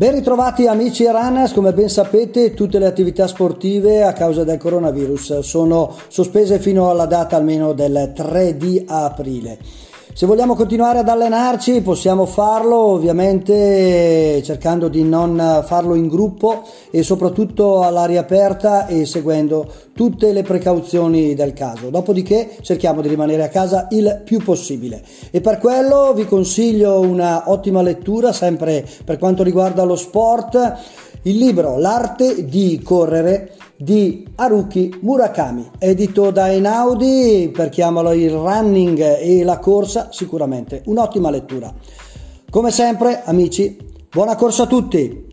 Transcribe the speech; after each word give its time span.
Ben 0.00 0.12
ritrovati 0.12 0.66
amici 0.66 1.04
runners, 1.04 1.52
come 1.52 1.74
ben 1.74 1.90
sapete 1.90 2.54
tutte 2.54 2.78
le 2.78 2.86
attività 2.86 3.26
sportive 3.26 4.02
a 4.02 4.14
causa 4.14 4.44
del 4.44 4.56
coronavirus 4.56 5.40
sono 5.40 5.94
sospese 6.08 6.58
fino 6.58 6.88
alla 6.88 7.04
data 7.04 7.36
almeno 7.36 7.74
del 7.74 8.12
3 8.14 8.56
di 8.56 8.82
aprile. 8.88 9.58
Se 10.12 10.26
vogliamo 10.26 10.56
continuare 10.56 10.98
ad 10.98 11.08
allenarci 11.08 11.82
possiamo 11.82 12.26
farlo 12.26 12.76
ovviamente 12.76 14.42
cercando 14.42 14.88
di 14.88 15.04
non 15.04 15.62
farlo 15.64 15.94
in 15.94 16.08
gruppo 16.08 16.64
e 16.90 17.04
soprattutto 17.04 17.82
all'aria 17.82 18.20
aperta 18.20 18.88
e 18.88 19.06
seguendo 19.06 19.72
tutte 19.94 20.32
le 20.32 20.42
precauzioni 20.42 21.34
del 21.34 21.52
caso. 21.52 21.90
Dopodiché 21.90 22.56
cerchiamo 22.60 23.02
di 23.02 23.08
rimanere 23.08 23.44
a 23.44 23.48
casa 23.48 23.86
il 23.90 24.22
più 24.24 24.42
possibile 24.42 25.00
e 25.30 25.40
per 25.40 25.58
quello 25.58 26.12
vi 26.12 26.26
consiglio 26.26 26.98
una 26.98 27.44
ottima 27.46 27.80
lettura 27.80 28.32
sempre 28.32 28.84
per 29.04 29.16
quanto 29.16 29.44
riguarda 29.44 29.84
lo 29.84 29.96
sport, 29.96 30.78
il 31.22 31.36
libro 31.36 31.78
L'arte 31.78 32.46
di 32.46 32.80
correre 32.82 33.54
di 33.76 34.26
Haruki 34.34 34.98
Murakami, 35.00 35.70
edito 35.78 36.30
da 36.30 36.50
Einaudi, 36.50 37.50
per 37.52 37.68
chi 37.68 37.82
ama 37.82 38.12
il 38.12 38.30
running 38.30 38.98
e 39.18 39.42
la 39.44 39.58
corsa, 39.58 40.08
sicuramente 40.10 40.82
un'ottima 40.86 41.30
lettura. 41.30 41.72
Come 42.50 42.70
sempre, 42.70 43.22
amici, 43.24 43.78
buona 44.10 44.36
corsa 44.36 44.64
a 44.64 44.66
tutti! 44.66 45.29